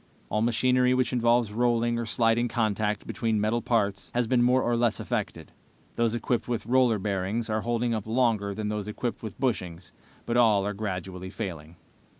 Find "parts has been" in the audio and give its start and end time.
3.61-4.41